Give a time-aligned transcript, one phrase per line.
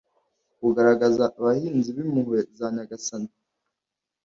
[0.67, 3.31] ugaragaza abahinzi b'impuhwe za nyagasani